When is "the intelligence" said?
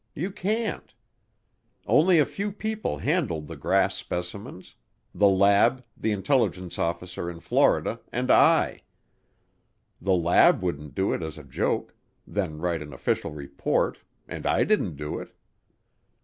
5.95-6.79